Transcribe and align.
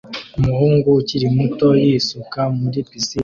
Umuhungu 0.39 0.87
ukiri 0.99 1.27
muto 1.37 1.67
yisuka 1.83 2.39
muri 2.59 2.79
pisine 2.89 3.19